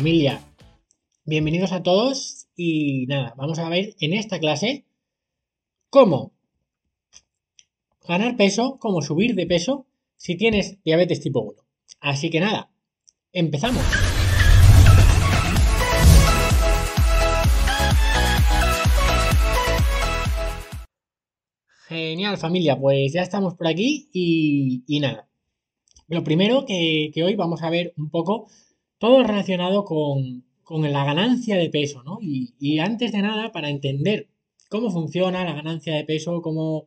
[0.00, 0.40] familia?
[1.26, 4.86] Bienvenidos a todos y nada, vamos a ver en esta clase
[5.90, 6.32] cómo
[8.08, 9.86] ganar peso, cómo subir de peso
[10.16, 11.52] si tienes diabetes tipo 1.
[12.00, 12.70] Así que nada,
[13.34, 13.84] empezamos.
[21.88, 25.28] Genial familia, pues ya estamos por aquí y, nada.
[26.08, 28.48] Lo primero que, hoy vamos a ver un poco
[29.00, 32.18] todo relacionado con, la ganancia de peso, ¿no?
[32.22, 34.28] Y, antes de nada, para entender
[34.68, 36.86] cómo funciona la ganancia de peso, cómo,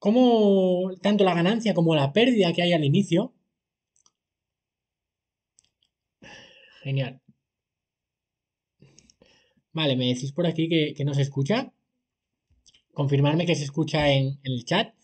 [0.00, 3.32] cómo tanto la ganancia como la pérdida que hay al inicio.
[6.82, 7.20] Genial.
[9.72, 11.72] Vale, me decís por aquí que, que no se escucha
[12.94, 14.94] confirmarme que se escucha en, el chat.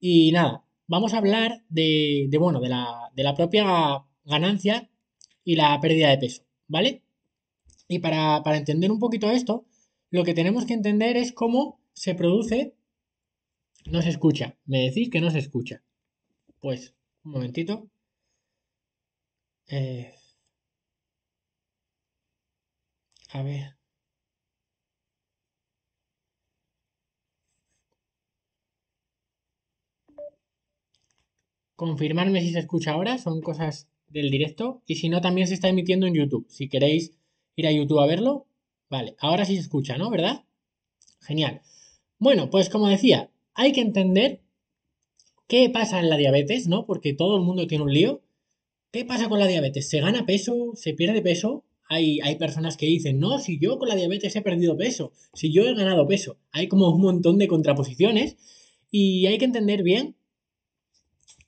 [0.00, 4.90] Y nada, vamos a hablar de, bueno, de la, propia ganancia
[5.48, 7.02] y la pérdida de peso, ¿vale?
[7.88, 9.64] Y para, para entender un poquito esto,
[10.10, 12.74] lo que tenemos que entender es cómo se produce...
[13.86, 14.58] No se escucha.
[14.66, 15.82] Me decís que no se escucha.
[16.60, 17.88] Pues, un momentito.
[19.68, 20.12] Eh,
[23.32, 23.78] a ver.
[31.76, 34.82] confirmarme si se escucha ahora, son cosas del directo.
[34.86, 36.46] Y si no, también se está emitiendo en YouTube.
[36.48, 37.12] Si queréis
[37.56, 38.46] ir a YouTube a verlo,
[38.88, 40.10] vale, ahora sí se escucha, ¿no?
[40.10, 40.44] ¿Verdad?
[41.20, 41.62] Genial.
[42.18, 44.40] Bueno, pues como decía, hay que entender
[45.46, 46.86] qué pasa en la diabetes, ¿no?
[46.86, 48.22] Porque todo el mundo tiene un lío.
[48.90, 49.88] ¿Qué pasa con la diabetes?
[49.88, 50.72] ¿Se gana peso?
[50.74, 51.64] ¿Se pierde peso?
[51.90, 55.52] Hay, hay, personas que dicen, no, si yo con la diabetes he perdido peso, si
[55.52, 56.38] yo he ganado peso.
[56.52, 58.36] Hay como un montón de contraposiciones
[58.90, 60.18] y hay que entender bien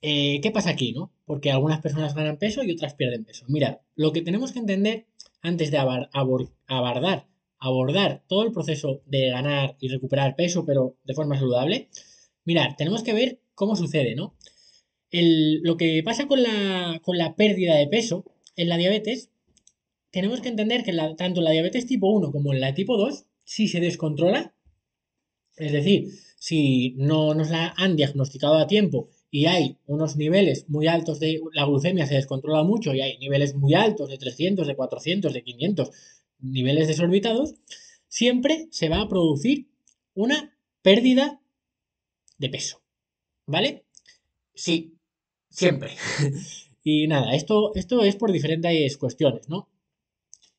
[0.02, 1.12] eh, ¿Qué pasa aquí, no?
[1.30, 3.44] Porque algunas personas ganan peso y otras pierden peso.
[3.46, 5.06] Mira, lo que tenemos que entender
[5.42, 7.28] antes de abordar,
[7.60, 11.88] abordar todo el proceso de ganar y recuperar peso, pero de forma saludable,
[12.44, 14.34] mirad, tenemos que ver cómo sucede, ¿no?
[15.12, 18.24] lo que pasa con la, con la pérdida de peso
[18.56, 19.30] en la diabetes,
[20.10, 23.24] tenemos que entender que tanto en la diabetes tipo 1 como en la tipo 2,
[23.44, 24.52] si se descontrola,
[25.56, 26.08] es decir,
[26.40, 31.40] si no nos la han diagnosticado a tiempo y hay unos niveles muy altos de
[31.52, 35.42] la glucemia se descontrola mucho y hay niveles muy altos de 300, de 400, de
[35.44, 35.90] 500,
[36.40, 37.54] niveles desorbitados,
[38.08, 39.68] siempre se va a producir
[40.14, 41.40] una pérdida
[42.38, 42.82] de peso.
[43.46, 43.84] ¿Vale?
[44.54, 44.94] Sí,
[45.48, 45.92] siempre.
[46.82, 49.68] y nada, esto, esto es por diferentes cuestiones, ¿no?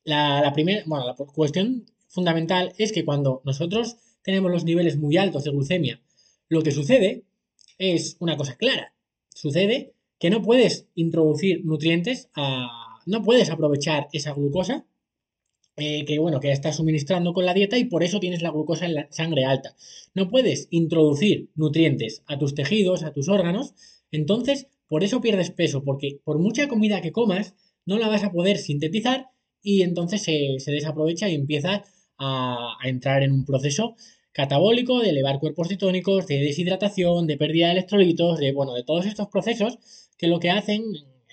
[0.04, 5.16] La, la primera, bueno, la cuestión fundamental es que cuando nosotros tenemos los niveles muy
[5.16, 6.00] altos de glucemia,
[6.48, 7.24] lo que sucede
[7.82, 8.94] es una cosa clara.
[9.34, 13.00] Sucede que no puedes introducir nutrientes a...
[13.06, 14.86] no puedes aprovechar esa glucosa
[15.76, 18.84] eh, que bueno, que estás suministrando con la dieta y por eso tienes la glucosa
[18.86, 19.74] en la sangre alta.
[20.14, 23.74] No puedes introducir nutrientes a tus tejidos, a tus órganos,
[24.12, 27.54] entonces por eso pierdes peso, porque por mucha comida que comas,
[27.84, 29.30] no la vas a poder sintetizar
[29.62, 31.82] y entonces se, desaprovecha y empieza
[32.18, 33.96] a, a entrar en un proceso
[34.32, 39.06] catabólico, de elevar cuerpos cetónicos, de deshidratación, de pérdida de electrolitos, de, bueno, de todos
[39.06, 39.78] estos procesos
[40.16, 40.82] que lo que hacen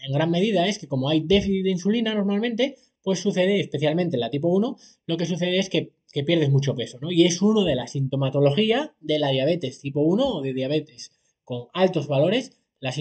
[0.03, 4.21] en gran medida es que como hay déficit de insulina normalmente, pues sucede, especialmente en
[4.21, 5.93] la tipo 1, lo que sucede es que,
[6.25, 7.11] pierdes mucho peso, ¿no?
[7.11, 11.11] Y es uno de la sintomatología de la diabetes tipo 1 o de diabetes
[11.43, 12.57] con altos valores.
[12.79, 12.91] La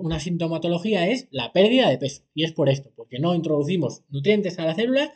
[0.00, 2.24] una sintomatología es la pérdida de peso.
[2.34, 5.14] Y es por esto, porque no introducimos nutrientes a la célula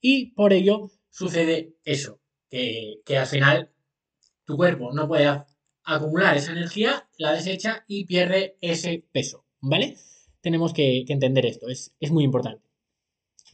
[0.00, 3.71] y por ello sucede eso, que, que al final
[4.52, 5.26] tu cuerpo no puede
[5.84, 9.96] acumular esa energía, la desecha y pierde ese peso, ¿vale?
[10.42, 12.62] Tenemos que, entender esto, es, muy importante.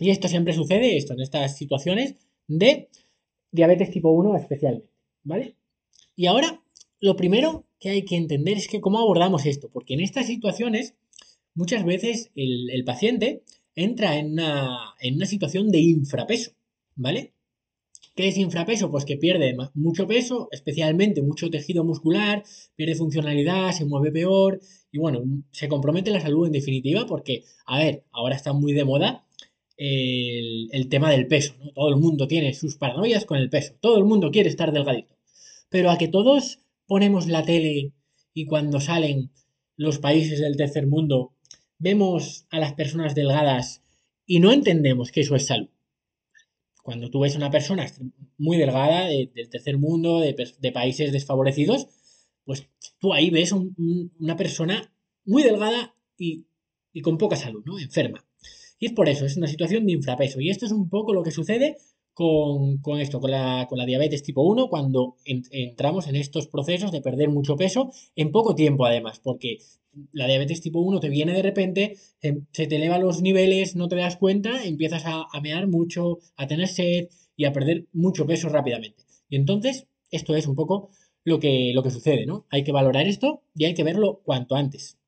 [0.01, 2.17] Y esto siempre sucede, esto en estas situaciones
[2.49, 2.89] de
[3.53, 4.91] diabetes tipo 1 especialmente,
[5.23, 5.55] ¿vale?
[6.17, 6.65] Y ahora,
[6.99, 10.97] lo primero que hay que entender es que cómo abordamos esto, porque en estas situaciones
[11.55, 13.45] muchas veces el, paciente
[13.77, 16.57] entra en una, en una situación de infrapeso,
[16.97, 17.35] ¿vale?
[18.19, 18.91] ¿Qué es infrapeso?
[18.91, 22.43] Pues que pierde mucho peso, especialmente mucho tejido muscular,
[22.75, 24.59] pierde funcionalidad, se mueve peor
[24.91, 25.23] y bueno,
[25.53, 29.25] se compromete la salud en definitiva porque, a ver, ahora está muy de moda
[29.77, 31.71] el, tema del peso, ¿no?
[31.71, 35.15] Todo el mundo tiene sus paranoias con el peso, todo el mundo quiere estar delgadito.
[35.69, 37.93] Pero a que todos ponemos la tele
[38.35, 39.31] y cuando salen
[39.77, 41.35] los países del tercer mundo
[41.79, 43.85] vemos a las personas delgadas
[44.27, 45.69] y no entendemos que eso es salud.
[46.89, 47.87] Cuando tú ves a una persona
[48.39, 51.87] muy delgada del tercer mundo, de, países desfavorecidos,
[52.47, 52.67] pues
[52.99, 54.91] tú ahí ves una persona
[55.27, 56.47] muy delgada y,
[57.03, 57.79] con poca salud, ¿no?
[57.79, 58.25] Enferma.
[58.79, 60.41] Y es por eso, es una situación de infrapeso.
[60.41, 61.77] Y esto es un poco lo que sucede
[62.15, 67.03] con, esto, con la, con la, diabetes tipo 1, cuando entramos en estos procesos de
[67.03, 69.59] perder mucho peso en poco tiempo además, porque
[70.13, 73.89] la diabetes tipo 1 te viene de repente, em, se te elevan los niveles, no
[73.89, 78.27] te das cuenta, empiezas a, a mear mucho, a tener sed y a perder mucho
[78.27, 79.05] peso rápidamente.
[79.29, 80.91] Y entonces, esto es un poco
[81.25, 82.47] lo que, lo que sucede, ¿no?
[82.51, 84.99] Hay que valorar esto y hay que verlo cuanto antes.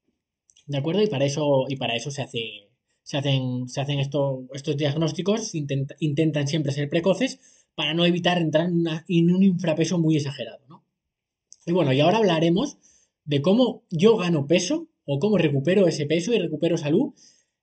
[0.67, 1.03] ¿De acuerdo?
[1.03, 2.71] Y para eso, y para eso se hace,
[3.03, 7.41] se hacen, se hacen estos diagnósticos, intentan siempre ser precoces
[7.75, 8.69] para no evitar entrar
[9.09, 10.61] en, un infrapeso muy exagerado.
[10.69, 10.85] ¿no?
[11.67, 12.79] Y bueno, y ahora hablaremos
[13.25, 17.13] de cómo yo gano peso o cómo recupero ese peso y recupero salud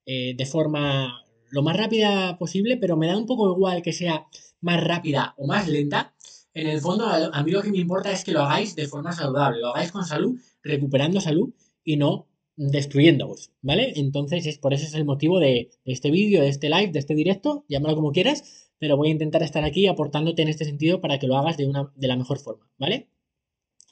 [0.05, 4.27] eh, de forma lo más rápida posible, pero me da un poco igual que sea
[4.61, 6.13] más rápida o más lenta.
[6.53, 9.11] En el fondo, a mí lo que me importa es que lo hagáis de forma
[9.11, 13.93] saludable, lo hagáis con salud, recuperando salud y no destruyéndoos, ¿vale?
[13.95, 17.13] Entonces, es por eso es el motivo de, este vídeo, de este live, de este
[17.13, 21.19] directo, llámalo como quieras, pero voy a intentar estar aquí aportándote en este sentido para
[21.19, 23.09] que lo hagas de, una, de la mejor forma, ¿vale?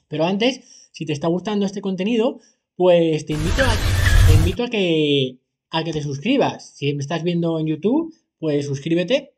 [0.08, 2.40] Pero antes, si te está gustando este contenido,
[2.74, 6.74] pues te invito a, invito a que te suscribas.
[6.74, 9.34] Si me estás viendo en YouTube, pues suscríbete,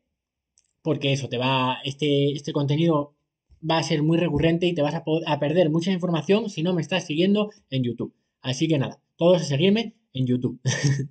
[0.82, 3.16] porque eso te va, este, este contenido
[3.68, 6.74] va a ser muy recurrente y te vas a, a perder mucha información si no
[6.74, 8.14] me estás siguiendo en YouTube.
[8.40, 10.60] Así que nada, todos a seguirme en YouTube.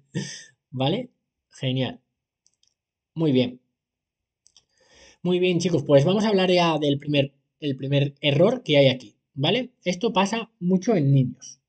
[0.69, 1.09] ¿Vale?
[1.50, 2.00] Genial.
[3.13, 3.59] Muy bien.
[5.23, 8.88] Muy bien, chicos, pues vamos a hablar ya del primer, el primer error que hay
[8.88, 9.16] aquí.
[9.38, 9.69] ¿Vale?
[9.86, 11.60] Esto pasa mucho en niños.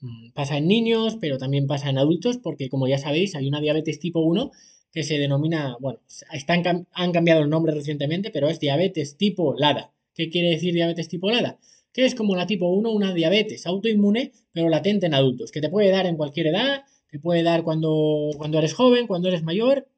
[0.00, 3.60] Mm, pasa en niños, pero también pasa en adultos, porque como ya sabéis, hay una
[3.60, 4.50] diabetes tipo 1
[4.92, 5.98] que se denomina, bueno,
[6.32, 9.92] están, han cambiado el nombre recientemente, pero es diabetes tipo LADA.
[10.14, 11.58] ¿Qué quiere decir diabetes tipo LADA?
[11.96, 15.70] que es como la tipo 1, una diabetes autoinmune, pero latente en adultos, que te
[15.70, 19.88] puede dar en cualquier edad, te puede dar cuando, cuando eres joven, cuando eres mayor,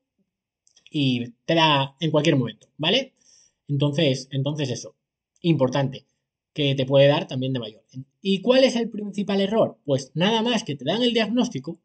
[0.92, 3.14] y te da en cualquier momento, ¿vale?
[3.66, 4.94] Entonces, entonces eso,
[5.40, 6.06] importante,
[6.58, 7.84] que te puede dar también de mayor.
[8.20, 9.78] ¿Y cuál es el principal error?
[9.84, 11.78] Pues nada más que te dan el diagnóstico,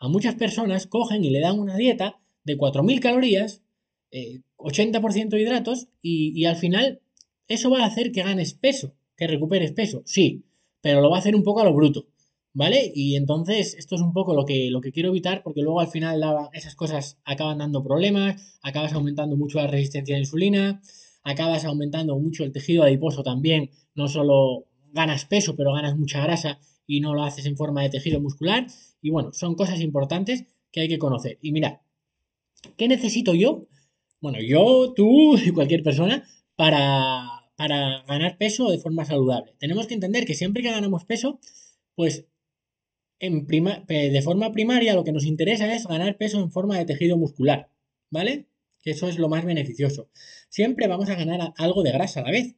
[0.00, 3.62] a muchas personas cogen y le dan una dieta de 4.000 calorías,
[4.10, 7.00] 80% eh, hidratos, y, y al final
[7.46, 10.44] eso va a hacer que ganes peso que recuperes peso, sí,
[10.80, 12.08] pero lo va a hacer un poco a lo bruto,
[12.52, 12.90] ¿vale?
[12.92, 15.88] Y entonces esto es un poco lo que, lo que quiero evitar porque luego al
[15.88, 20.82] final esas cosas acaban dando problemas, acabas aumentando mucho la resistencia a la insulina,
[21.28, 26.58] acabas aumentando mucho el tejido adiposo también, no solo ganas peso, pero ganas mucha grasa
[26.86, 28.66] y no lo haces en forma de tejido muscular.
[29.00, 31.38] Y bueno, son cosas importantes que hay que conocer.
[31.42, 31.82] Y mira,
[32.76, 33.66] ¿qué necesito yo?
[34.20, 36.24] Bueno, yo, tú y cualquier persona
[36.56, 39.52] para para ganar peso de forma saludable.
[39.58, 41.40] Tenemos que entender que siempre que ganamos peso,
[41.96, 42.28] pues
[43.18, 47.16] en de forma primaria lo que nos interesa es ganar peso en forma de tejido
[47.16, 47.68] muscular,
[48.10, 48.46] ¿vale?
[48.90, 50.08] Eso es lo más beneficioso.
[50.48, 52.54] Siempre vamos a ganar algo de grasa a la vez.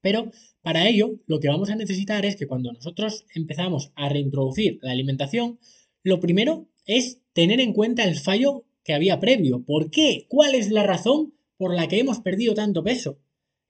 [0.00, 0.30] Pero
[0.62, 4.92] para ello lo que vamos a necesitar es que cuando nosotros empezamos a reintroducir la
[4.92, 5.58] alimentación,
[6.02, 9.64] lo primero es tener en cuenta el fallo que había previo.
[9.64, 10.26] ¿Por qué?
[10.28, 13.18] ¿Cuál es la razón por la que hemos perdido tanto peso?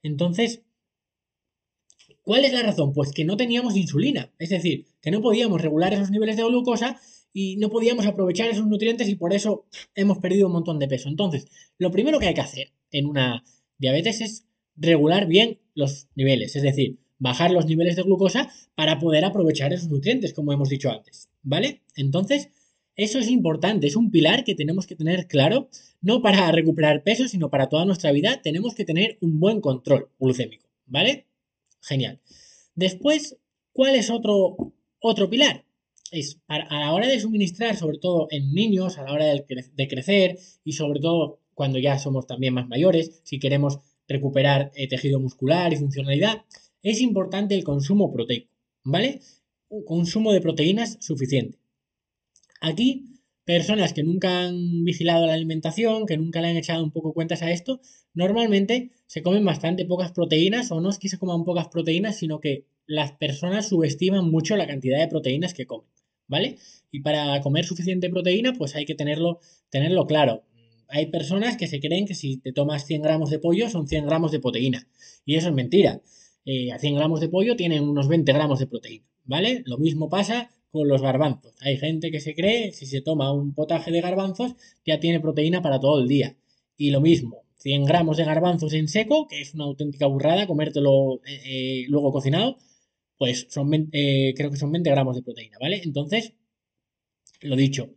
[0.03, 0.63] Entonces,
[2.21, 2.93] ¿cuál es la razón?
[2.93, 6.99] Pues que no teníamos insulina, es decir, que no podíamos regular esos niveles de glucosa
[7.33, 11.09] y no podíamos aprovechar esos nutrientes y por eso hemos perdido un montón de peso.
[11.09, 11.47] Entonces,
[11.77, 13.43] lo primero que hay que hacer en una
[13.77, 14.45] diabetes es
[14.75, 19.89] regular bien los niveles, es decir, bajar los niveles de glucosa para poder aprovechar esos
[19.89, 21.81] nutrientes, como hemos dicho antes, ¿vale?
[21.95, 22.49] Entonces,
[22.95, 25.69] eso es importante, es un pilar que tenemos que tener claro,
[26.01, 28.41] no para recuperar peso, sino para toda nuestra vida.
[28.41, 31.27] Tenemos que tener un buen control glucémico, ¿vale?
[31.81, 32.19] Genial.
[32.75, 33.37] Después,
[33.71, 35.65] ¿cuál es otro, otro pilar?
[36.11, 40.37] Es a la hora de suministrar, sobre todo en niños, a la hora de, crecer
[40.63, 45.71] y sobre todo cuando ya somos también más mayores, si queremos recuperar eh, tejido muscular
[45.71, 46.43] y funcionalidad,
[46.83, 48.51] es importante el consumo proteico,
[48.83, 49.21] ¿vale?
[49.69, 51.59] Un consumo de proteínas suficiente.
[52.59, 53.05] Aquí,
[53.45, 57.41] personas que nunca han vigilado la alimentación, que nunca le han echado un poco cuentas
[57.41, 57.79] a esto,
[58.13, 62.39] normalmente se comen bastante pocas proteínas, o no es que se coman pocas proteínas, sino
[62.39, 65.87] que las personas subestiman mucho la cantidad de proteínas que comen,
[66.31, 66.57] ¿vale?
[66.91, 70.43] Y para comer suficiente proteína, pues hay que tenerlo, tenerlo claro.
[70.87, 74.05] Hay personas que se creen que si te tomas 100 gramos de pollo son 100
[74.05, 74.87] gramos de proteína.
[75.25, 76.01] Y eso es mentira.
[76.45, 79.61] Eh, a 100 gramos de pollo tienen unos 20 gramos de proteína, ¿vale?
[79.65, 81.53] Lo mismo pasa con los garbanzos.
[81.59, 85.61] Hay gente que se cree, si se toma un potaje de garbanzos, ya tiene proteína
[85.61, 86.37] para todo el día.
[86.77, 91.21] Y lo mismo, 100 gramos de garbanzos en seco, que es una auténtica burrada, comértelo
[91.25, 92.57] eh, eh, luego cocinado,
[93.21, 95.79] pues son, eh, creo que son 20 gramos de proteína, ¿vale?
[95.85, 96.33] Entonces,
[97.41, 97.93] lo dicho,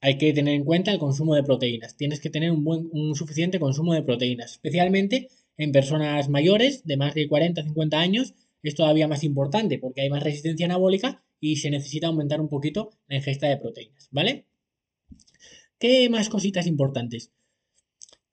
[0.00, 1.96] hay que tener en cuenta el consumo de proteínas.
[1.96, 6.96] Tienes que tener un, buen, un suficiente consumo de proteínas, especialmente en personas mayores de
[6.96, 8.34] más de 40 50 años.
[8.64, 12.90] Es todavía más importante porque hay más resistencia anabólica y se necesita aumentar un poquito
[13.06, 14.46] la ingesta de proteínas, ¿vale?
[15.78, 17.30] ¿Qué más cositas importantes?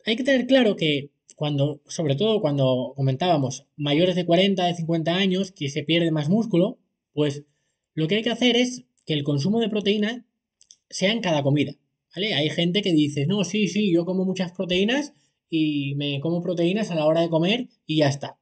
[0.04, 5.16] Hay que tener claro que cuando, sobre todo cuando comentábamos mayores de 40, de 50
[5.16, 6.80] años, que se pierde más músculo,
[7.14, 7.44] pues
[7.94, 10.26] lo que hay que hacer es que el consumo de proteína
[10.90, 11.76] sea en cada comida,
[12.16, 12.34] ¿vale?
[12.34, 15.14] Hay gente que dice, no, sí, sí, yo como muchas proteínas
[15.48, 18.40] y me como proteínas a la hora de comer y ya está.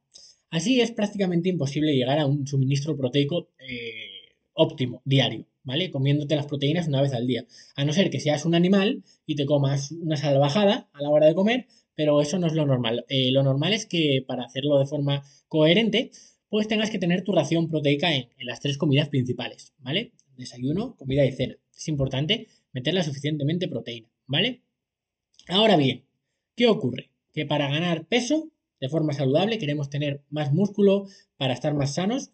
[0.49, 5.91] Así es prácticamente imposible llegar a un suministro proteico eh, óptimo, diario, ¿vale?
[5.91, 7.45] Comiéndote las proteínas una vez al día.
[7.75, 11.27] A no ser que seas un animal y te comas una salvajada a la hora
[11.27, 13.05] de comer, pero eso no es lo normal.
[13.09, 16.11] Eh, lo normal es que para hacerlo de forma coherente,
[16.49, 20.13] pues tengas que tener tu ración proteica en, las tres comidas principales, ¿vale?
[20.37, 21.57] Desayuno, comida y cena.
[21.75, 24.61] Es importante meterla suficientemente proteína, ¿vale?
[25.47, 26.05] Ahora bien,
[26.55, 27.11] ¿qué ocurre?
[27.33, 32.31] Que para ganar peso de forma saludable, queremos tener más músculo para estar más sanos,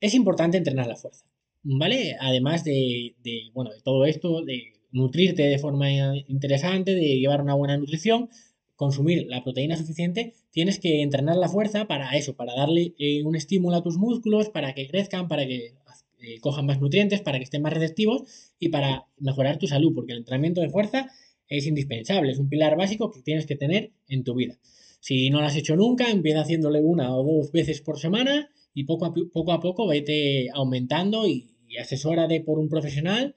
[0.00, 1.24] es importante entrenar la fuerza,
[1.62, 2.16] ¿vale?
[2.20, 5.90] Además de, de, bueno, de todo esto, de nutrirte de forma
[6.28, 8.28] interesante, de llevar una buena nutrición,
[8.76, 13.36] consumir la proteína suficiente, tienes que entrenar la fuerza para eso, para darle eh, un
[13.36, 15.74] estímulo a tus músculos, para que crezcan, para que
[16.18, 18.22] eh, cojan más nutrientes, para que estén más receptivos
[18.58, 21.10] y para mejorar tu salud, porque el entrenamiento de fuerza
[21.48, 24.58] es indispensable, es un pilar básico que tienes que tener en tu vida.
[25.00, 28.84] Si no lo has hecho nunca, empieza haciéndole una o dos veces por semana y
[28.84, 33.36] poco a poco, a poco vete aumentando y, y asesórate por un profesional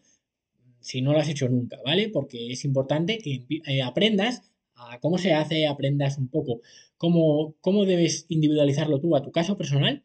[0.79, 2.07] si no lo has hecho nunca, ¿vale?
[2.07, 4.43] Porque es importante que eh, aprendas
[4.77, 6.61] a cómo se hace, aprendas un poco
[6.97, 10.03] cómo, cómo debes individualizarlo tú a tu caso personal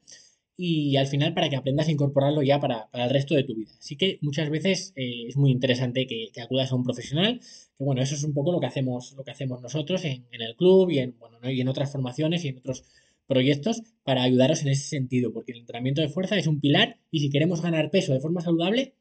[0.56, 3.72] y al final para que aprendas a incorporarlo ya para, el resto de tu vida.
[3.78, 8.02] Así que muchas veces eh, es muy interesante que, acudas a un profesional, que bueno,
[8.02, 10.98] eso es un poco lo que hacemos, lo que hacemos nosotros en, el club y
[10.98, 12.84] en, bueno, y en otras formaciones y en otros
[13.26, 17.20] proyectos para ayudaros en ese sentido, porque el entrenamiento de fuerza es un pilar y
[17.20, 18.94] si queremos ganar peso de forma saludable,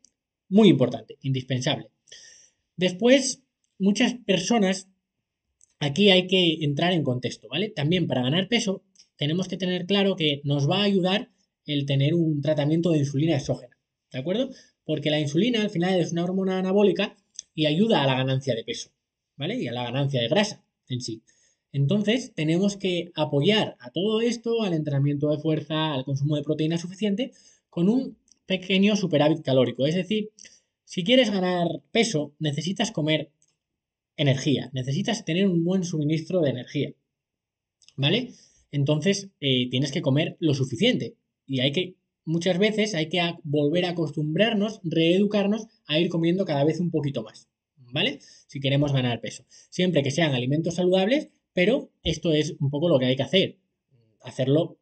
[0.47, 1.89] muy importante, indispensable.
[2.77, 3.43] Después,
[3.77, 4.90] muchas personas
[5.81, 7.69] Aquí hay que entrar en contexto, ¿vale?
[7.69, 8.83] También para ganar peso
[9.15, 11.31] tenemos que tener claro que nos va a ayudar
[11.65, 13.79] el tener un tratamiento de insulina exógena,
[14.11, 14.51] ¿de acuerdo?
[14.85, 17.17] Porque la insulina al final es una hormona anabólica
[17.55, 18.91] y ayuda a la ganancia de peso,
[19.35, 19.55] ¿vale?
[19.59, 21.23] Y a la ganancia de grasa en sí.
[21.71, 26.77] Entonces, tenemos que apoyar a todo esto, al entrenamiento de fuerza, al consumo de proteína
[26.77, 27.31] suficiente,
[27.71, 29.88] con un pequeño superávit calórico.
[29.88, 30.29] Es decir,
[30.85, 33.31] si quieres ganar peso, necesitas comer
[34.21, 34.69] energía.
[34.73, 36.93] Necesitas tener un buen suministro de energía.
[37.97, 38.33] ¿Vale?
[38.71, 41.15] Entonces eh, tienes que comer lo suficiente.
[41.45, 46.63] Y hay que, muchas veces hay que volver a acostumbrarnos, reeducarnos a ir comiendo cada
[46.63, 47.49] vez un poquito más.
[47.75, 48.19] ¿Vale?
[48.47, 49.45] Si queremos ganar peso.
[49.69, 53.59] Siempre que sean alimentos saludables, pero esto es un poco lo que hay que hacer.
[54.21, 54.77] Hacerlo,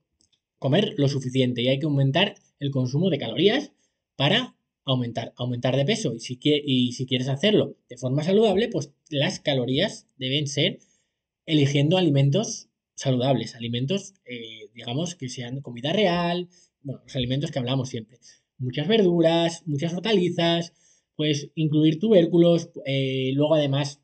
[0.59, 3.71] comer lo suficiente y hay que aumentar el consumo de calorías
[4.15, 4.55] para
[4.91, 6.13] aumentar, aumentar de peso.
[6.13, 10.79] Y si, y si quieres hacerlo de forma saludable, pues las calorías deben ser
[11.45, 12.69] eligiendo alimentos
[12.99, 16.49] saludables, alimentos, eh, digamos, que sean comida real,
[16.81, 18.19] bueno, los alimentos que hablamos siempre.
[18.57, 20.73] Muchas verduras, muchas hortalizas,
[21.15, 24.01] pues incluir tubérculos, eh, luego además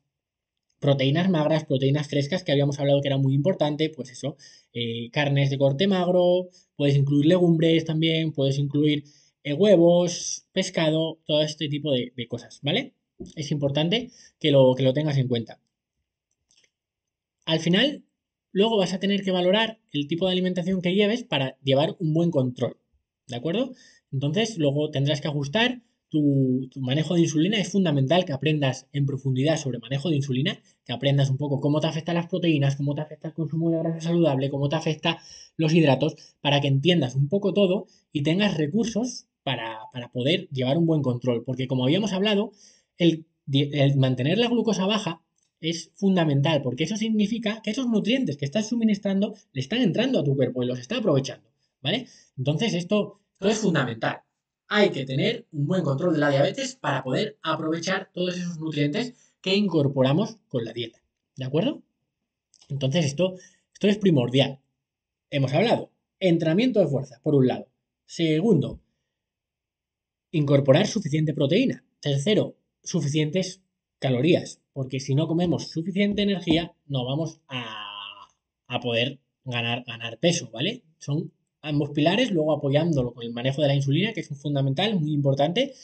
[0.80, 4.36] proteínas magras, proteínas frescas, que habíamos hablado que era muy importante, pues eso,
[4.72, 9.04] eh, carnes de corte magro, puedes incluir legumbres también, puedes incluir
[9.46, 12.94] eh, huevos, pescado, todo este tipo de, cosas, ¿vale?
[13.36, 14.10] Es importante
[14.40, 15.60] que lo, que lo tengas en cuenta.
[17.44, 18.02] Al final,
[18.50, 22.12] luego vas a tener que valorar el tipo de alimentación que lleves para llevar un
[22.12, 22.76] buen control,
[23.28, 23.72] ¿de acuerdo?
[24.10, 27.58] Entonces, luego tendrás que ajustar tu, manejo de insulina.
[27.58, 31.78] Es fundamental que aprendas en profundidad sobre manejo de insulina, que aprendas un poco cómo
[31.78, 35.20] te afectan las proteínas, cómo te afecta el consumo de grasa saludable, cómo te afecta
[35.56, 40.86] los hidratos, para que entiendas un poco todo y tengas recursos para, poder llevar un
[40.86, 41.44] buen control.
[41.44, 42.50] Porque como habíamos hablado,
[42.98, 43.26] el,
[43.96, 45.22] mantener la glucosa baja
[45.60, 50.24] es fundamental, porque eso significa que esos nutrientes que estás suministrando le están entrando a
[50.24, 51.48] tu cuerpo y los está aprovechando,
[51.80, 52.08] ¿vale?
[52.36, 54.22] Entonces esto, esto es fundamental.
[54.66, 59.14] Hay que tener un buen control de la diabetes para poder aprovechar todos esos nutrientes
[59.40, 61.00] que incorporamos con la dieta,
[61.36, 61.84] ¿de acuerdo?
[62.68, 63.36] Entonces esto,
[63.72, 64.58] esto es primordial.
[65.30, 67.68] Hemos hablado, entrenamiento de fuerza, por un lado.
[68.06, 68.80] Segundo,
[70.30, 71.84] incorporar suficiente proteína.
[72.00, 73.62] Tercero, suficientes
[73.98, 77.82] calorías, porque si no comemos suficiente energía, no vamos a,
[78.82, 80.82] poder ganar, ganar peso, ¿vale?
[80.98, 85.12] Son ambos pilares, luego apoyándolo con el manejo de la insulina, que es fundamental, muy
[85.12, 85.74] importante.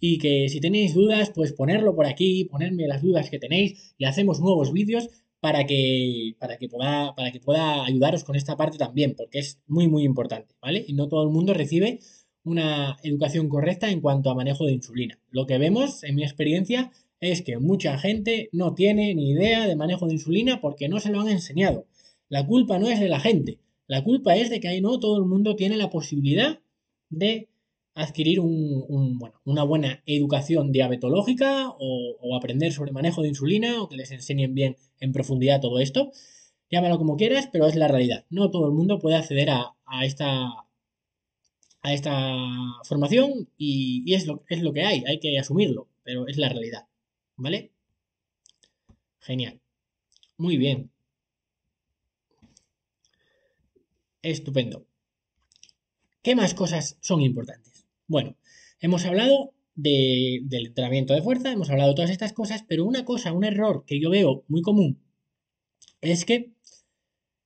[0.00, 4.04] y que si tenéis dudas, pues ponerlo por aquí, ponerme las dudas que tenéis y
[4.04, 5.08] hacemos nuevos vídeos
[5.40, 9.60] para que, para que, pueda, para que pueda ayudaros con esta parte también, porque es
[9.66, 10.84] muy, muy importante, ¿vale?
[10.86, 12.00] Y no todo el mundo recibe
[12.44, 15.18] una educación correcta en cuanto a manejo de insulina.
[15.30, 19.76] Lo que vemos, en mi experiencia, es que mucha gente no tiene ni idea de
[19.76, 21.86] manejo de insulina porque no se lo han enseñado.
[22.28, 25.18] La culpa no es de la gente, la culpa es de que ahí no todo
[25.18, 26.60] el mundo tiene la posibilidad
[27.10, 27.48] de
[27.94, 34.54] adquirir una buena educación diabetológica o, aprender sobre manejo de insulina o que les enseñen
[34.54, 36.10] bien en profundidad todo esto.
[36.70, 38.24] Llámalo como quieras, pero es la realidad.
[38.30, 40.63] No todo el mundo puede acceder a, esta,
[41.84, 42.34] a esta
[42.84, 46.88] formación y, es, lo, es lo que hay, hay que asumirlo, pero es la realidad.
[47.36, 47.72] ¿Vale?
[49.20, 49.60] Genial.
[50.38, 50.90] Muy bien.
[54.22, 54.86] Estupendo.
[56.22, 57.86] ¿Qué más cosas son importantes?
[58.06, 58.34] Bueno,
[58.80, 63.32] hemos hablado del entrenamiento de fuerza, hemos hablado de todas estas cosas, pero una cosa,
[63.32, 65.02] un error que yo veo muy común
[66.00, 66.54] es que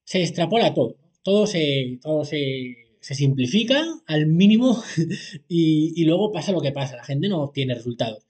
[0.05, 0.97] se extrapola todo.
[1.23, 4.83] Todo se, todo se, simplifica al mínimo
[5.49, 6.97] y, luego pasa lo que pasa.
[6.97, 8.25] La gente no obtiene resultados.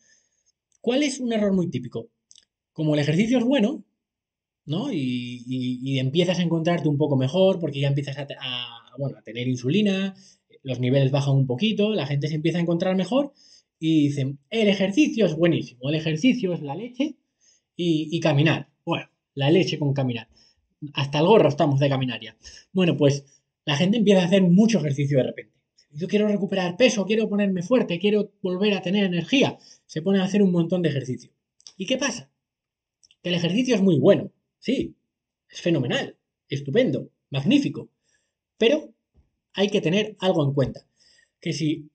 [0.81, 2.09] ¿Cuál es un error muy típico?
[2.73, 3.85] Como el ejercicio es bueno,
[4.65, 4.93] ¿no?
[4.93, 8.27] Y, empiezas a encontrarte un poco mejor porque ya empiezas a,
[9.25, 10.15] tener insulina,
[10.63, 13.33] los niveles bajan un poquito, la gente se empieza a encontrar mejor
[13.79, 17.17] y dicen, el ejercicio es buenísimo, el ejercicio es la leche
[17.77, 18.69] y, caminar.
[18.85, 20.29] Bueno, la leche con caminar.
[20.95, 22.37] Hasta el gorro estamos de caminar ya.
[22.73, 23.25] Bueno, pues
[23.69, 25.53] la gente empieza a hacer mucho ejercicio de repente.
[25.93, 29.59] Yo quiero recuperar peso, quiero ponerme fuerte, quiero volver a tener energía.
[29.85, 31.31] Se pone a hacer un montón de ejercicio.
[31.77, 32.31] ¿Y qué pasa?
[33.23, 34.97] Que el ejercicio es muy bueno, Sí,
[35.51, 36.17] es fenomenal,
[36.49, 37.91] estupendo, magnífico.
[38.57, 38.95] Pero
[39.53, 40.87] hay que tener algo en cuenta.
[41.43, 41.91] Que si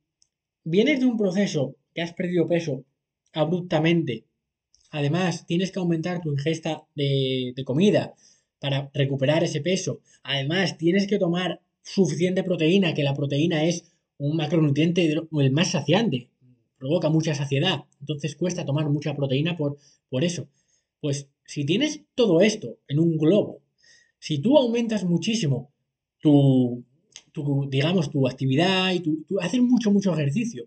[0.64, 2.86] vienes de un proceso que has perdido peso
[3.34, 4.28] abruptamente,
[4.92, 8.14] además tienes que aumentar tu ingesta de, comida
[8.60, 13.86] para recuperar ese peso, además tienes que tomar suficiente proteína, que la proteína es
[14.18, 16.30] un macronutriente el más saciante,
[16.78, 19.78] provoca mucha saciedad, entonces cuesta tomar mucha proteína por,
[20.10, 20.48] por eso.
[21.00, 23.62] Pues si tienes todo esto en un globo,
[24.20, 25.72] si tú aumentas muchísimo
[26.20, 26.86] tu,
[27.70, 30.66] digamos, tu actividad y tu, haces mucho, mucho ejercicio,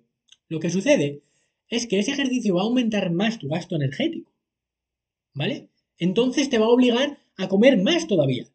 [0.49, 1.23] lo que sucede
[1.69, 4.33] es que ese ejercicio va a aumentar más tu gasto energético.
[5.35, 5.69] ¿Vale?
[5.99, 8.47] Entonces te va a obligar a comer más todavía.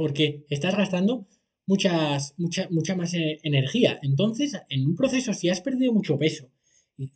[0.00, 1.26] Porque estás gastando
[1.66, 3.98] muchas, mucha, mucha más eh, energía.
[4.02, 6.50] Entonces, en un proceso, si has perdido mucho peso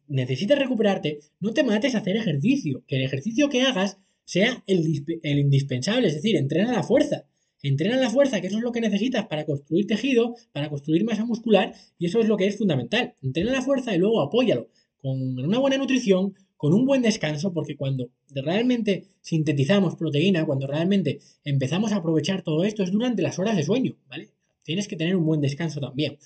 [0.09, 2.85] necesitas recuperarte, no te mates a hacer ejercicio.
[2.87, 7.27] Que el ejercicio que hagas sea el, el, indispensable, es decir, entrena la fuerza.
[7.63, 11.25] Entrena la fuerza, que eso es lo que necesitas para construir tejido, para construir masa
[11.25, 13.15] muscular, y eso es lo que es fundamental.
[13.23, 14.69] Entrena la fuerza y luego apóyalo
[14.99, 16.35] con una buena nutrición,
[16.65, 22.65] con un buen descanso, porque cuando realmente sintetizamos proteína, cuando realmente empezamos a aprovechar todo
[22.65, 24.31] esto, es durante las horas de sueño, ¿vale?
[24.63, 26.17] Tienes que tener un buen descanso también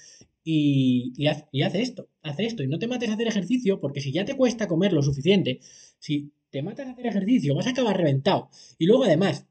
[0.44, 2.62] y, y, haz, esto, haz esto.
[2.62, 5.58] Y no te mates a hacer ejercicio, porque si ya te cuesta comer lo suficiente,
[5.98, 8.48] si te matas a hacer ejercicio, vas a acabar reventado.
[8.78, 9.44] Y luego además,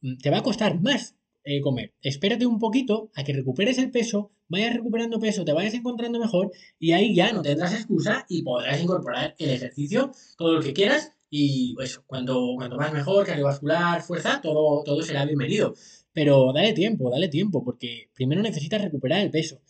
[0.00, 1.92] mm, te va a costar más eh, comer.
[2.02, 6.52] Espérate un poquito a que recuperes el peso, vayas recuperando peso, te vayas encontrando mejor
[6.78, 11.12] y ahí ya no tendrás excusa y podrás incorporar el ejercicio, todo lo que quieras
[11.34, 15.74] y pues cuando, cuando vas mejor, cardiovascular, fuerza, todo, todo será bienvenido.
[16.12, 19.62] Pero dale tiempo, dale tiempo, porque primero necesitas recuperar el peso.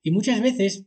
[0.00, 0.84] Y muchas veces,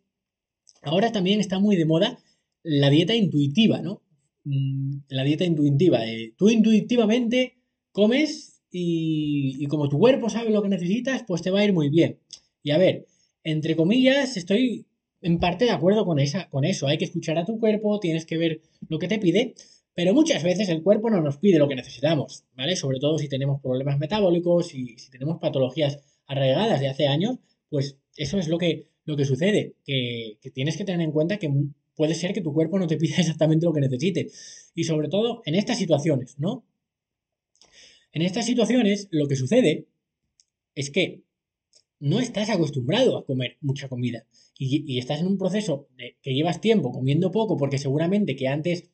[0.84, 2.18] ahora también está muy de moda
[2.64, 4.04] la dieta intuitiva, ¿no?
[4.46, 6.00] Mm, la dieta intuitiva.
[6.38, 7.58] tú intuitivamente
[7.92, 11.90] comes y, como tu cuerpo sabe lo que necesitas, pues te va a ir muy
[11.90, 12.20] bien.
[12.64, 13.06] Y a ver,
[13.44, 14.86] entre comillas, estoy
[15.22, 16.88] en parte de acuerdo con, esa, con eso.
[16.88, 19.54] Hay que escuchar a tu cuerpo, tienes que ver lo que te pide,
[19.94, 22.76] pero muchas veces el cuerpo no nos pide lo que necesitamos, ¿vale?
[22.76, 27.98] Sobre todo si tenemos problemas metabólicos y si tenemos patologías arraigadas de hace años, pues
[28.16, 31.52] eso es lo que lo que sucede, que, tienes que tener en cuenta que
[31.96, 34.30] puede ser que tu cuerpo no te pida exactamente lo que necesite.
[34.76, 36.64] Y sobre todo en estas situaciones, ¿no?
[38.14, 39.88] En estas situaciones lo que sucede
[40.76, 41.24] es que
[42.00, 44.26] no estás acostumbrado a comer mucha comida
[44.58, 48.90] y, estás en un proceso de, que llevas tiempo comiendo poco porque seguramente que antes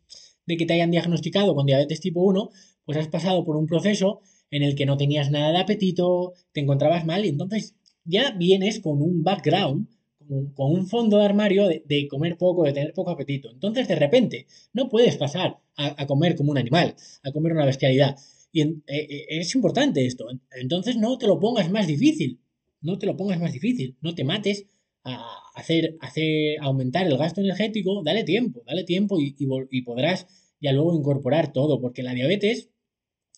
[0.46, 2.50] de que te hayan diagnosticado con diabetes tipo 1,
[2.86, 6.62] pues has pasado por un proceso en el que no tenías nada de apetito, te
[6.62, 7.76] encontrabas mal y entonces
[8.06, 9.88] ya vienes con un background
[10.28, 13.50] con un fondo de armario de, comer poco, de tener poco apetito.
[13.50, 18.18] Entonces, de repente, no puedes pasar a, comer como un animal, a comer una bestialidad.
[18.52, 20.28] Y eh, eh, es importante esto.
[20.52, 22.40] Entonces, no te lo pongas más difícil.
[22.82, 23.98] No te lo pongas más difícil.
[24.02, 24.66] No te mates
[25.04, 30.28] a hacer, hacer aumentar el gasto energético, dale tiempo, dale tiempo y, y podrás
[30.60, 32.70] ya luego incorporar todo, porque la diabetes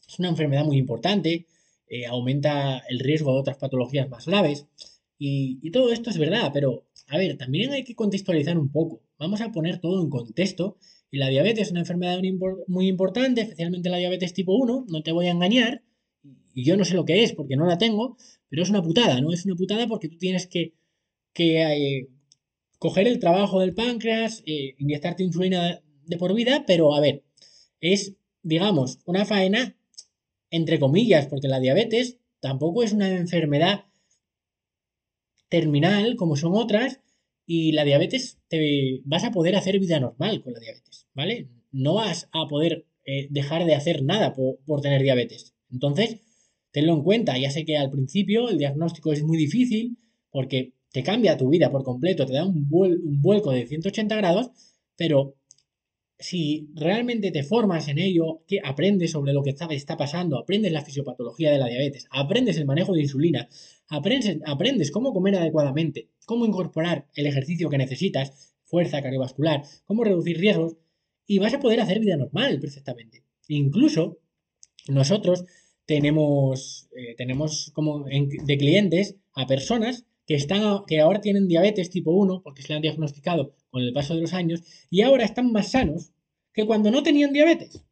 [0.08, 1.46] es una enfermedad muy importante,
[1.88, 4.68] eh, aumenta el riesgo de otras patologías más graves.
[5.18, 9.02] Y, todo esto es verdad, pero a ver, también hay que contextualizar un poco.
[9.18, 10.78] Vamos a poner todo en contexto.
[11.12, 12.20] Y la diabetes es una enfermedad
[12.68, 15.84] muy importante, especialmente la diabetes tipo 1, no te voy a engañar.
[16.54, 18.18] Y yo no sé lo que es porque no la tengo,
[18.50, 19.32] pero es una putada, ¿no?
[19.32, 20.74] Es una putada porque tú tienes que,
[21.34, 22.10] que eh,
[22.78, 27.24] coger el trabajo del páncreas, eh, inyectarte insulina de por vida, pero a ver,
[27.80, 29.76] es, digamos, una faena
[30.52, 33.86] entre comillas, porque la diabetes tampoco es una enfermedad
[35.50, 37.02] terminal como son otras
[37.52, 41.50] y la diabetes te vas a poder hacer vida normal con la diabetes, ¿vale?
[41.72, 45.56] No vas a poder eh, dejar de hacer nada por, tener diabetes.
[45.72, 46.20] Entonces,
[46.70, 47.40] tenlo en cuenta.
[47.40, 49.98] Ya sé que al principio el diagnóstico es muy difícil
[50.30, 54.52] porque te cambia tu vida por completo, te da un, un vuelco de 180 grados,
[54.96, 55.36] pero
[56.20, 60.72] si realmente te formas en ello, que aprendes sobre lo que está, está, pasando, aprendes
[60.72, 63.50] la fisiopatología de la diabetes, aprendes el manejo de insulina,
[63.88, 70.38] aprendes, aprendes cómo comer adecuadamente, cómo incorporar el ejercicio que necesitas, fuerza cardiovascular, cómo reducir
[70.38, 70.78] riesgos,
[71.26, 73.24] y vas a poder hacer vida normal perfectamente.
[73.48, 74.20] Incluso
[74.88, 75.46] nosotros
[75.88, 82.12] tenemos, eh, tenemos como de clientes a personas que, están, que ahora tienen diabetes tipo
[82.12, 84.62] 1 porque se le han diagnosticado con el paso de los años
[84.92, 86.12] y ahora están más sanos
[86.54, 87.84] que cuando no tenían diabetes.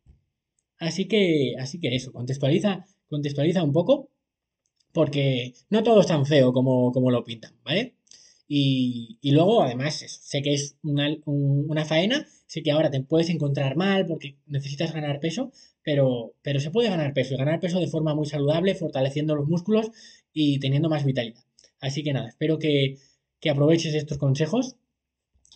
[0.77, 4.11] Así que, así que eso, contextualiza, contextualiza un poco
[4.93, 7.96] porque no todo es tan feo como, como lo pintan, ¿vale?
[8.49, 13.75] Y, luego, además, sé que es una, una, faena, sé que ahora te puedes encontrar
[13.75, 15.51] mal porque necesitas ganar peso,
[15.83, 19.47] pero, pero se puede ganar peso y ganar peso de forma muy saludable, fortaleciendo los
[19.47, 19.91] músculos
[20.31, 21.43] y teniendo más vitalidad.
[21.81, 22.97] Así que nada, espero que,
[23.49, 24.75] aproveches estos consejos.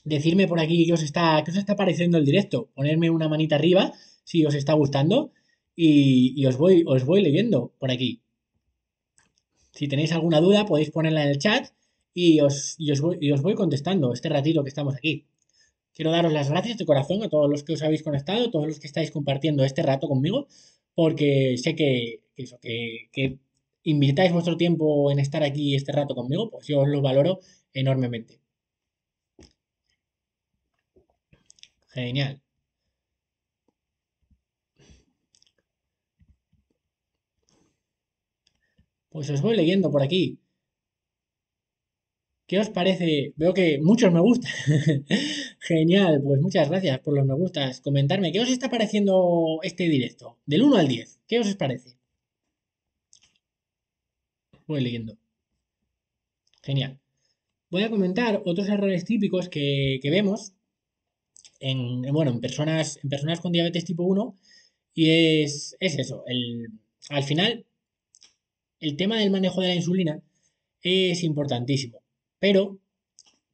[0.04, 2.70] Decirme por aquí qué os está, qué os está pareciendo el directo.
[2.74, 5.32] Ponerme una manita arriba si os está gustando
[5.76, 8.22] y, os, voy, os voy leyendo por aquí.
[9.74, 11.72] Si tenéis alguna duda podéis ponerla en el chat
[12.14, 15.26] y os, os, voy, y os voy contestando este ratito que estamos aquí.
[15.94, 18.68] Quiero daros las gracias de corazón a todos los que os habéis conectado, a todos
[18.68, 20.48] los que estáis compartiendo este rato conmigo,
[20.96, 23.40] porque sé que, que, que
[23.84, 27.40] invitáis vuestro tiempo en estar aquí este rato conmigo, pues yo os lo valoro
[27.74, 28.40] enormemente.
[31.94, 32.42] Genial.
[39.10, 40.41] Pues os voy leyendo por aquí.
[42.52, 43.32] ¿Qué os parece?
[43.38, 44.52] Veo que muchos me gustan.
[45.60, 47.80] Genial, pues muchas gracias por los me gustas.
[47.80, 50.38] Comentarme, ¿qué os está pareciendo este directo?
[50.46, 51.96] Del 1 al 10, ¿qué os parece?
[54.68, 55.18] voy leyendo.
[56.62, 57.00] Genial.
[57.70, 60.52] Voy a comentar otros errores típicos que, vemos
[61.62, 64.36] en, bueno, en, personas, en personas con diabetes tipo 1
[64.94, 66.26] y es, eso.
[66.28, 66.68] El,
[67.08, 67.66] al final,
[68.82, 70.22] el tema del manejo de la insulina
[70.82, 72.01] es importantísimo.
[72.42, 72.80] Pero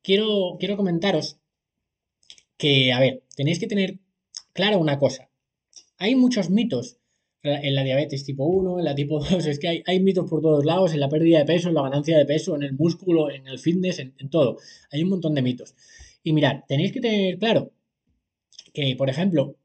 [0.01, 1.37] quiero, quiero comentaros
[2.57, 3.99] que, a ver, tenéis que tener
[4.53, 5.29] claro una cosa.
[5.97, 6.97] Hay muchos mitos
[7.43, 10.63] en la diabetes tipo 1, en la tipo 2, es que hay, mitos por todos
[10.63, 13.45] lados, en la pérdida de peso, en la ganancia de peso, en el músculo, en
[13.45, 14.57] el fitness, en, todo.
[14.89, 15.75] Hay un montón de mitos.
[16.23, 17.73] Y mirad, tenéis que tener claro
[18.73, 19.57] que, por ejemplo,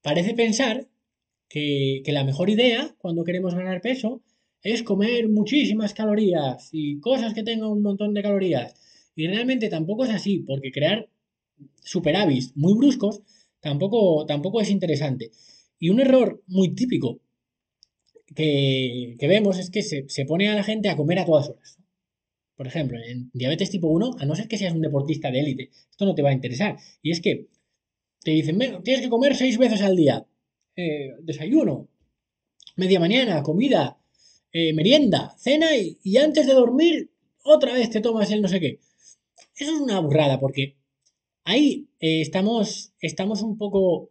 [0.00, 0.86] parece pensar
[1.48, 4.22] que, que la mejor idea cuando queremos ganar peso
[4.62, 8.74] es comer muchísimas calorías y cosas que tengan un montón de calorías.
[9.14, 11.08] Y realmente tampoco es así, porque crear
[11.82, 13.20] superávits muy bruscos
[13.60, 15.30] tampoco, tampoco es interesante.
[15.78, 17.20] Y un error muy típico
[18.34, 21.78] que, vemos es que se, pone a la gente a comer a todas horas.
[22.56, 25.70] Por ejemplo, en diabetes tipo 1, a no ser que seas un deportista de élite,
[25.90, 26.76] esto no te va a interesar.
[27.02, 27.46] Y es que
[28.22, 30.26] te dicen, tienes que comer seis veces al día.
[30.76, 31.88] Eh, desayuno,
[32.76, 33.98] media mañana, comida,
[34.52, 37.10] eh, merienda, cena y, antes de dormir
[37.44, 38.80] otra vez te tomas el no sé qué.
[39.56, 40.76] Eso es una burrada porque
[41.44, 44.10] ahí eh, estamos, estamos un poco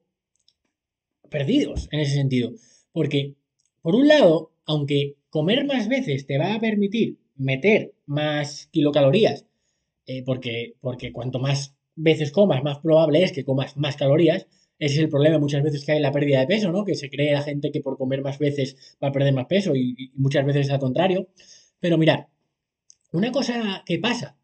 [1.30, 2.52] perdidos en ese sentido.
[2.92, 3.36] Porque,
[3.82, 9.46] por un lado, aunque comer más veces te va a permitir meter más kilocalorías,
[10.08, 14.48] eh, porque, porque cuanto más veces comas, más probable es que comas más calorías.
[14.80, 16.86] Ese es el problema muchas veces que hay en la pérdida de peso, ¿no?
[16.86, 19.76] Que se cree la gente que por comer más veces va a perder más peso
[19.76, 21.30] y, y muchas veces es al contrario.
[21.80, 22.28] Pero mirad,
[23.12, 24.38] una cosa que pasa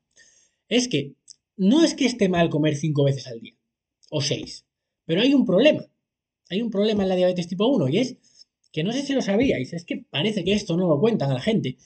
[0.70, 1.14] es que
[1.56, 3.54] no es que esté mal comer cinco veces al día
[4.10, 4.66] o seis,
[5.06, 5.88] pero hay un problema
[6.50, 8.18] hay un problema en la diabetes tipo 1 y es
[8.72, 11.36] que no sé si lo sabíais, es que parece que esto no lo cuentan a
[11.36, 11.78] la gente.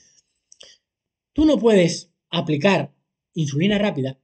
[1.32, 2.94] Tú no puedes aplicar
[3.34, 4.18] insulina rápida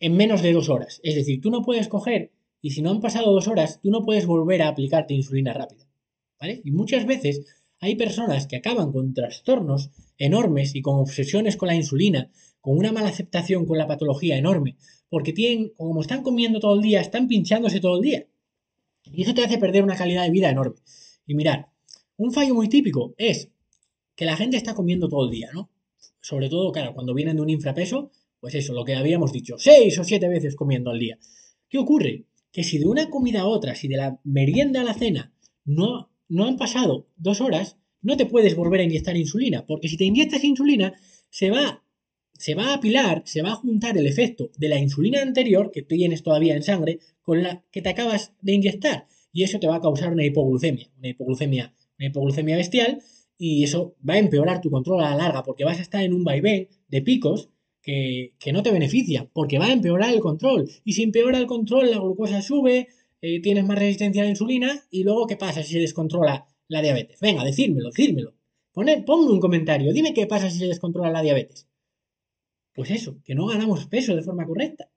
[0.00, 1.00] en menos de dos horas.
[1.02, 2.32] Es decir, tú no puedes coger
[2.68, 5.88] y si no han pasado dos horas, tú no puedes volver a aplicarte insulina rápida.
[6.38, 6.60] ¿Vale?
[6.66, 7.46] Y muchas veces
[7.80, 12.92] hay personas que acaban con trastornos enormes y con obsesiones con la insulina, con una
[12.92, 14.76] mala aceptación con la patología enorme,
[15.08, 18.26] porque tienen, como están comiendo todo el día, están pinchándose todo el día.
[19.04, 20.76] Y eso te hace perder una calidad de vida enorme.
[21.26, 21.68] Y mirad,
[22.18, 23.48] un fallo muy típico es
[24.14, 25.70] que la gente está comiendo todo el día, ¿no?
[26.20, 29.98] Sobre todo, claro, cuando vienen de un infrapeso, pues eso, lo que habíamos dicho, seis
[29.98, 31.18] o siete veces comiendo al día.
[31.70, 32.27] ¿Qué ocurre?
[32.52, 35.32] Que si de una comida a otra, si de la merienda a la cena,
[35.64, 39.96] no, no han pasado dos horas, no te puedes volver a inyectar insulina, porque si
[39.96, 40.94] te inyectas insulina,
[41.30, 41.84] se va,
[42.34, 45.82] se va a apilar, se va a juntar el efecto de la insulina anterior, que
[45.82, 49.06] tienes todavía en sangre, con la que te acabas de inyectar.
[49.32, 53.02] Y eso te va a causar una hipoglucemia, una hipoglucemia, una hipoglucemia bestial,
[53.36, 56.12] y eso va a empeorar tu control a la larga, porque vas a estar en
[56.12, 57.50] un vaivén de picos
[58.38, 60.68] que, no te beneficia, porque va a empeorar el control.
[60.84, 62.88] Y si empeora el control, la glucosa sube,
[63.22, 66.82] eh, tienes más resistencia a la insulina, y luego, ¿qué pasa si se descontrola la
[66.82, 67.18] diabetes?
[67.20, 68.34] Venga, decírmelo, decírmelo.
[68.74, 71.66] Ponme un comentario, dime qué pasa si se descontrola la diabetes.
[72.74, 74.90] Pues eso, que no ganamos peso de forma correcta,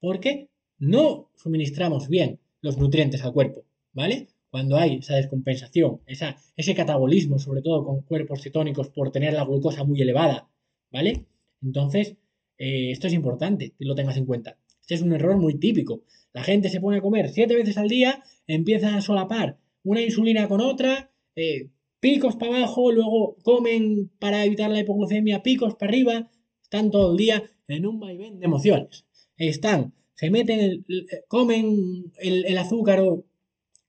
[0.00, 4.28] porque no suministramos bien los nutrientes al cuerpo, ¿vale?
[4.50, 9.44] Cuando hay esa descompensación, esa, ese catabolismo, sobre todo con cuerpos cetónicos por tener la
[9.44, 10.50] glucosa muy elevada,
[10.90, 11.24] ¿vale?
[11.62, 12.16] Entonces,
[12.64, 14.56] eh, esto es importante que lo tengas en cuenta.
[14.82, 16.04] Este es un error muy típico.
[16.32, 20.46] La gente se pone a comer siete veces al día, empieza a solapar una insulina
[20.46, 26.30] con otra, eh, picos para abajo, luego comen para evitar la hipoglucemia, picos para arriba,
[26.62, 29.06] están todo el día en un vaivén de emociones.
[29.36, 30.86] Están, se meten,
[31.26, 33.24] comen el, azúcar o,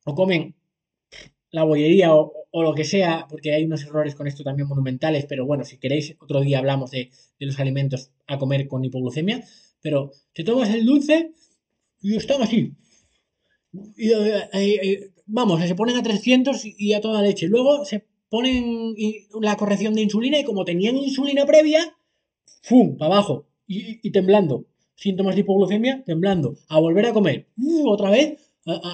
[0.04, 0.56] comen
[1.54, 5.46] la bollería o, lo que sea, porque hay unos errores con esto también monumentales, pero
[5.46, 9.44] bueno, si queréis, otro día hablamos de, los alimentos a comer con hipoglucemia,
[9.82, 11.32] pero te tomas el dulce
[12.02, 12.74] y están así.
[13.96, 17.48] Y, eh, eh, eh, vamos, se ponen a 300 y a toda leche.
[17.48, 18.96] Luego se ponen
[19.40, 21.96] la corrección de insulina y como tenían insulina previa,
[22.62, 22.98] ¡fum!
[22.98, 24.66] para abajo y, temblando.
[24.96, 26.56] Síntomas de hipoglucemia, temblando.
[26.68, 27.48] A volver a comer.
[27.86, 28.40] otra vez,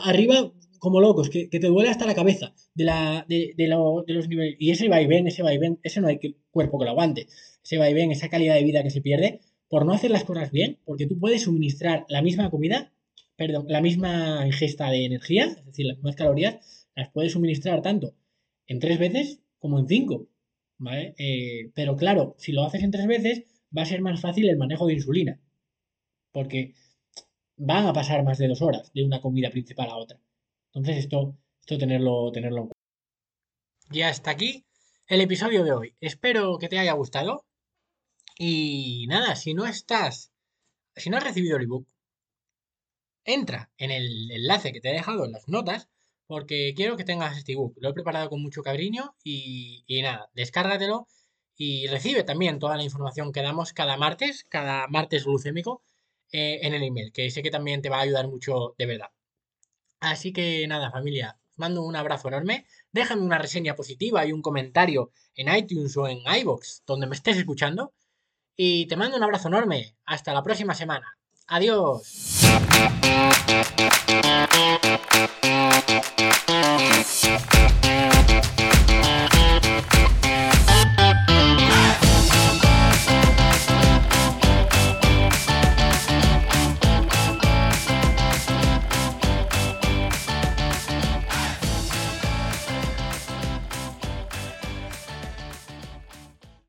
[0.03, 4.55] arriba como locos, que, te duele hasta la cabeza de, la, de, de, los niveles.
[4.59, 6.19] Y ese vaivén, ese vaivén, ese no hay
[6.51, 7.27] cuerpo que lo aguante.
[7.63, 10.79] Ese vaivén, esa calidad de vida que se pierde por no hacer las cosas bien,
[10.85, 12.91] porque tú puedes suministrar la misma comida,
[13.35, 18.15] perdón, la misma ingesta de energía, es decir, las mismas calorías, las puedes suministrar tanto
[18.67, 20.27] en tres veces como en cinco.
[20.77, 21.13] ¿Vale?
[21.17, 23.43] Eh, pero claro, si lo haces en tres veces,
[23.77, 25.41] va a ser más fácil el manejo de insulina.
[26.31, 26.73] Porque
[27.57, 30.19] van a pasar más de dos horas de una comida principal a otra.
[30.73, 32.79] Entonces esto, esto tenerlo, tenerlo en cuenta.
[33.91, 34.65] Ya está aquí
[35.07, 35.95] el episodio de hoy.
[35.99, 37.45] Espero que te haya gustado.
[38.37, 40.31] Y nada, si no estás,
[40.95, 41.87] si no has recibido el ebook,
[43.25, 45.89] entra en el enlace que te he dejado en las notas
[46.27, 47.75] porque quiero que tengas este ebook.
[47.79, 51.07] Lo he preparado con mucho cariño y, nada, descárgatelo
[51.57, 55.83] y recibe también toda la información que damos cada martes, cada martes glucémico
[56.31, 59.09] eh, en el email, que sé que también te va a ayudar mucho de verdad.
[59.99, 62.65] Así que nada, familia, mando un abrazo enorme.
[62.91, 67.37] Déjame una reseña positiva y un comentario en iTunes o en iBox, donde me estés
[67.37, 67.93] escuchando.
[68.55, 69.95] Y te mando un abrazo enorme.
[70.05, 71.17] Hasta la próxima semana.
[71.47, 72.39] Adiós.